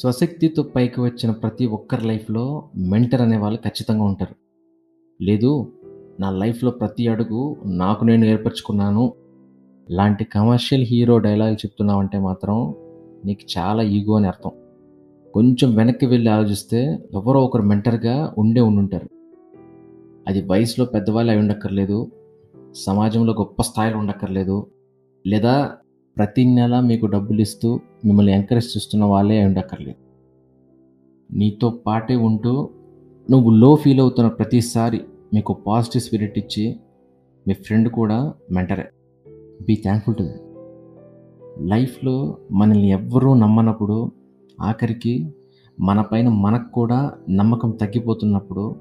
[0.00, 4.34] స్వశక్తితో పైకి వచ్చిన ప్రతి ఒక్కరి లైఫ్‌లో మెంటర్ అనే వాళ్ళు ఖచ్చితంగా ఉంటారు.
[5.22, 5.72] లేదు
[6.20, 9.12] నా లైఫ్‌లో ప్రతి అడుగు నాకు నేను ఏర్పరచుకున్నాను.
[9.90, 12.74] లాంటి కమర్షియల్ హీరో డైలాగులు చెప్తున్నావంటే మాత్రం
[13.24, 14.50] నీకు చాలా ఈగో అని అర్థం.
[15.34, 19.08] కొంచెం వెనక్కి వెళ్ళి ఆలోచిస్తే ఎవరో ఒకరు మెంటర్‌గా ఉండే ఉండుంటారు.
[20.28, 22.10] అది వయసులో పెద్దవాళ్ళు అయి ఉండక్కర్లేదు.
[22.74, 24.66] సమాజంలో గొప్ప స్థాయిలో ఉండక్కర్లేదు.
[25.26, 25.72] లేదా
[26.16, 29.98] ప్రతి నెల మీకు డబ్బులు ఇస్తూ మిమ్మల్ని ఎంకరేజ్ చేస్తున్న వాళ్ళే ఉండక్కర్లేదు.
[31.32, 32.70] నీతో పాటే ఉంటూ
[33.30, 35.00] నువ్వు లో ఫీల్ అవుతున్న ప్రతిసారి
[35.34, 36.76] మీకు పాజిటివ్ స్పిరిట్ ఇచ్చి
[37.46, 38.86] మీ ఫ్రెండ్ కూడా మెంటరే.
[39.62, 40.24] బీ థ్యాంక్ఫుల్ టు
[41.60, 44.12] లైఫ్‌లో మనల్ని ఎవ్వరూ నమ్మనప్పుడు
[44.60, 45.32] ఆఖరికి
[45.80, 48.76] మన పైన మనకు కూడా నమ్మకం తగ్గిపోతున్నప్పుడు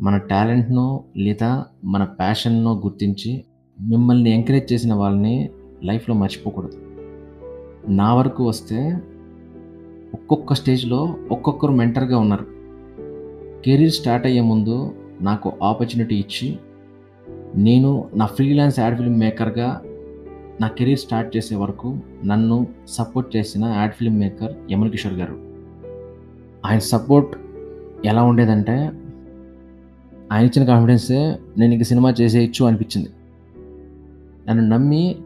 [0.00, 3.44] మన టాలెంట్‌నో లేదా మన ప్యాషన్‌నో గుర్తించి
[3.80, 5.50] మిమ్మల్ని ఎంకరేజ్ చేసిన వాళ్ళని
[5.82, 6.91] లైఫ్‌లో మర్చిపోకూడదు.
[7.88, 9.02] నా వరకు వస్తే
[10.14, 12.46] ఒక్కొక్క స్టేజ్‌లో ఒక్కొక్కరు మెంటర్‌గా ఉన్నారు.
[13.64, 16.58] కెరీర్ స్టార్ట్ అయ్యే ముందు నాకు ఆపర్చునిటీ ఇచ్చి
[17.56, 19.82] నేను నా ఫ్రీలాన్స్ యాడ్ ఫిల్మ్ మేకర్‌గా
[20.60, 25.36] నా కెరీర్ స్టార్ట్ చేసే వరకు నన్ను సపోర్ట్ చేసిన ad film maker Yaman Kishore garu.
[26.66, 27.36] ఆయన సపోర్ట్
[28.06, 28.92] ఎలా ఉండేదంటే
[30.32, 33.10] ఆయన ఇచ్చిన కాన్ఫిడెన్సే నేను ఇంక సినిమా చేసేయచ్చు అనిపించింది.
[34.48, 35.16] నన్ను నమ్మి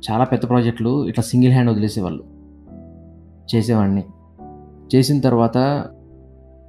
[0.00, 2.24] చాలా పెద్ద ప్రాజెక్టులు ఇట్లా సింగిల్ హ్యాండ్ వదిలేసేవాళ్ళు.
[3.54, 4.04] చేసేవాడిని.
[4.94, 5.86] చేసిన తర్వాత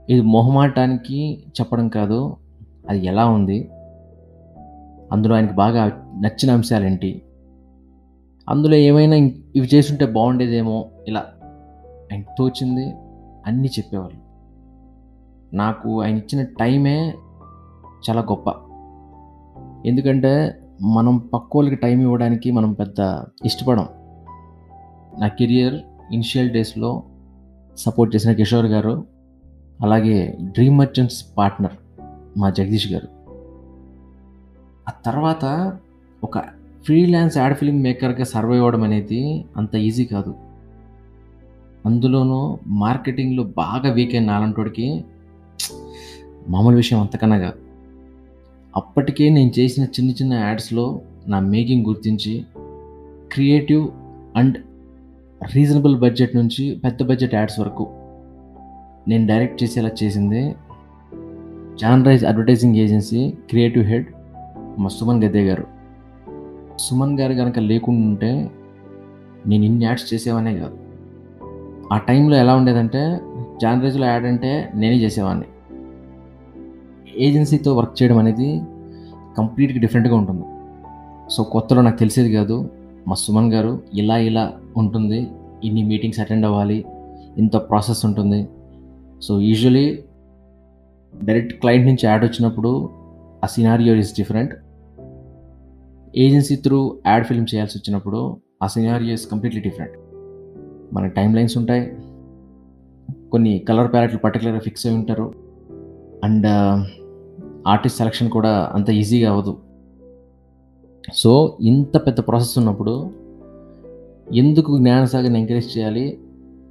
[0.10, 2.36] ఇది మొహమాటానికి చెప్పడం కాదు.
[2.90, 3.70] అది ఎలా ఉంది?
[5.12, 5.86] అందులో ఆయనకి బాగా
[6.20, 7.22] నచ్చిన అంశాలేంటి?
[8.50, 9.16] అందులో ఏమైనా
[9.56, 11.26] ఇవి చేస్తుంటే బాగుండేదేమో ఇలా
[12.14, 12.94] ఆయనకి తోచింది
[13.46, 14.22] అన్నీ చెప్పేవాళ్ళు.
[15.56, 17.14] నాకు ఆయన ఇచ్చిన టైమే
[18.10, 18.50] చాలా గొప్ప.
[19.86, 23.88] ఎందుకంటే మనం పక్కోళ్ళకి టైం ఇవ్వడానికి మనం పెద్ద ఇష్టపడం.
[25.20, 25.82] నా కెరియర్
[26.14, 27.04] ఇనిషియల్ డేస్‌లో
[27.78, 29.06] సపోర్ట్ చేసిన కిషోర్ గారు,
[29.82, 31.72] అలాగే డ్రీమ్ మర్చెంట్స్ పార్ట్నర్
[32.38, 33.08] మా జగదీష్ గారు.
[34.90, 35.74] ఆ తర్వాత
[36.24, 36.38] ఒక
[36.86, 40.36] ఫ్రీలాన్స్ యాడ్ ఫిల్మ్ మేకర్‌గా సర్వైవ్ అవ్వడం అనేది అంత ఈజీ కాదు.
[41.86, 45.06] అందులోనూ మార్కెటింగ్‌లో బాగా వీక్ అయిన నాలంటోడికి
[46.48, 47.71] మామూలు విషయం అంతకన్నా కాదు.
[48.76, 52.46] అప్పటికే నేను చేసిన చిన్న చిన్న యాడ్స్‌లో నా మేకింగ్ గుర్తించి
[53.32, 53.88] క్రియేటివ్
[54.36, 54.58] అండ్
[55.56, 57.88] రీజనబుల్ బడ్జెట్ నుంచి పెద్ద బడ్జెట్ యాడ్స్ వరకు
[59.08, 60.56] నేను డైరెక్ట్ చేసేలా చేసింది
[61.80, 64.06] John Rise advertising agency creative head
[64.78, 65.68] మా సుమన్ గద్దే గారు.
[66.80, 68.52] సుమన్ గారు కనుక లేకుండా ఉంటే
[69.48, 70.78] నేను ఇన్ని యాడ్స్ చేసేవానే కాదు.
[71.94, 73.20] ఆ టైంలో ఎలా ఉండేదంటే
[73.62, 75.46] జాన్ రైజ్‌లో యాడ్ అంటే నేనే చేసేవాడిని.
[77.18, 78.62] ఏజెన్సీతో వర్క్ చేయడం అనేది
[79.38, 80.44] కంప్లీట్‌గా డిఫరెంట్‌గా ఉంటుంది.
[81.30, 82.70] సో కొత్తలో నాకు తెలిసేది కాదు.
[83.08, 85.28] మా సుమన్ గారు ఇలా ఇలా ఉంటుంది.
[85.64, 86.86] ఇన్ని మీటింగ్స్ అటెండ్ అవ్వాలి.
[87.38, 88.48] ఇంత ప్రాసెస్ ఉంటుంది.
[89.22, 90.04] సో యూజువల్లీ
[91.24, 92.90] డైరెక్ట్ క్లయింట్ నుంచి యాడ్ వచ్చినప్పుడు
[93.44, 94.54] ఆ scenario is different.
[96.16, 99.94] Agency through ad film చేయాల్సి వచ్చినప్పుడు ఆ సినారియో ఇస్ కంప్లీట్‌లీ డిఫరెంట్.
[100.94, 101.92] మనకి టైం లైన్స్ ఉంటాయి.
[103.32, 105.34] కొన్ని కలర్ ప్యాలెట్లు పర్టిక్యులర్‌గా ఫిక్స్ అయ్యి ఉంటారు.
[106.24, 106.48] అండ్
[107.68, 109.58] ఆర్టిస్ట్ సెలక్షన్ కూడా అంత ఈజీగా అవ్వదు.
[111.14, 113.12] సో ఇంత పెద్ద ప్రాసెస్ ఉన్నప్పుడు
[114.34, 116.20] ఎందుకు జ్ఞానసాగర్‌ని ఎంకరేజ్ చేయాలి?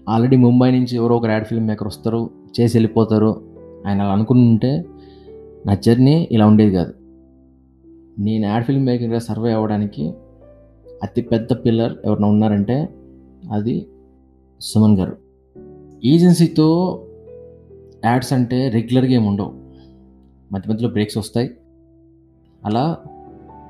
[0.09, 2.31] ఆల్రెడీ ముంబై నుంచి ఎవరో ఒకరు యాడ్ ఫిల్మ్ మేకర్ వస్తారు.
[2.61, 3.43] చేసి వెళ్ళిపోతారు.
[3.87, 4.85] ఆయన అలా అనుకుంటుంటే
[5.67, 6.95] నా జర్నీ ఇలా ఉండేది కాదు.
[8.19, 10.15] నేను యాడ్ ఫిల్మ్ మేకర్‌గా సర్వే అవ్వడానికి
[11.03, 12.89] అతి పెద్ద పిల్లర్ ఎవరైనా ఉన్నారంటే
[13.53, 13.87] అది
[14.61, 15.17] సుమన్ గారు.
[16.05, 16.69] ఏజెన్సీతో
[18.05, 19.60] యాడ్స్ అంటే రెగ్యులర్‌గా ఏమి ఉండవు.
[20.53, 21.51] మధ్య మధ్యలో బ్రేక్స్ వస్తాయి.
[22.65, 22.99] అలా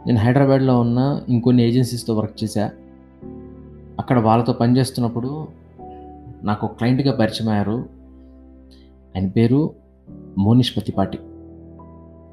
[0.07, 2.71] నేను హైదరాబాద్‌లో ఉన్న ఇంకొన్ని ఏజెన్సీస్‌తో వర్క్ చేశా.
[3.99, 5.49] అక్కడ వాళ్ళతో పనిచేస్తున్నప్పుడు
[6.43, 7.89] నాకు క్లయింట్‌గా పరిచయం అయ్యారు.
[9.17, 9.75] ఆయన పేరు
[10.39, 11.19] మోనిష్ పత్తిపాటి.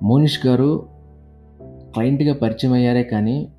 [0.03, 0.87] మోనిష్ గారు
[1.93, 3.51] క్లయింట్‌గా పరిచయం అయ్యారే కానీ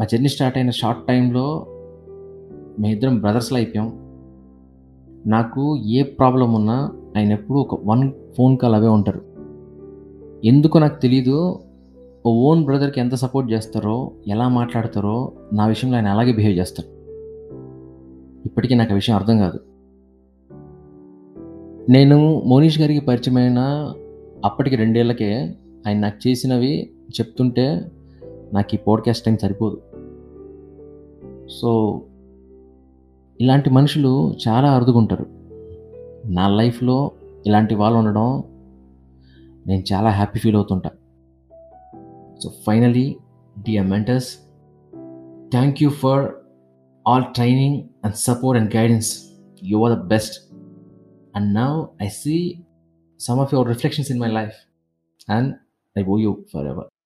[0.00, 1.66] మా జర్నీ స్టార్ట్ అయిన షార్ట్ టైమ్‌లో
[2.78, 3.88] మేమిద్దరం బ్రదర్స్లో అయిపోయాం.
[5.26, 9.29] నాకు ఏ ప్రాబ్లం ఉన్నా ఆయన ఎప్పుడూ ఒక వన్ ఫోన్ కాల్ అవే ఉంటారు.
[10.44, 11.60] ఎందుకు నాకు తెలీదు.
[12.26, 16.88] ఓ ఓన్ బ్రదర్‌కి ఎంత సపోర్ట్ చేస్తారో, ఎలా మాట్లాడతారో నా విషయంలో ఆయన అలాగే బిహేవ్ చేస్తారు.
[18.46, 19.60] ఇప్పటికీ నాకు ఆ విషయం అర్థం కాదు.
[21.90, 23.58] నేను మోనీష్ గారికి పరిచయమైన
[24.44, 25.54] అప్పటికి రెండేళ్ళకే
[25.86, 26.90] ఆయన నాకు చేసినవి
[27.20, 27.86] చెప్తుంటే
[28.52, 29.80] నాకు ఈ పాడ్‌కాస్ట్ టైం సరిపోదు.
[31.50, 32.02] సో
[33.40, 35.26] ఇలాంటి మనుషులు చాలా అరుదుకుంటారు
[36.26, 37.10] నా లైఫ్‌లో
[37.46, 38.42] ఇలాంటి వాళ్ళు ఉండడం
[39.66, 40.90] నేను చాలా happy feel అవుతుంటా.
[42.42, 43.16] So finally
[43.62, 44.38] DM mentors
[45.50, 46.32] thank you for
[47.08, 49.20] all training and support and guidance
[49.64, 50.52] you are the best
[51.36, 52.62] and now I see
[53.20, 54.52] some of your reflections in my life
[55.30, 55.54] and
[55.98, 56.99] I owe you for ever